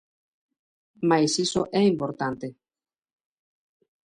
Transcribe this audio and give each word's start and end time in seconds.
Mais 1.09 1.31
iso 1.45 1.61
é 1.81 1.83
importante. 1.93 2.47